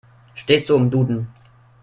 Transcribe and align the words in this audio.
Steht 0.33 0.65
so 0.65 0.77
im 0.77 0.89
Duden. 0.89 1.27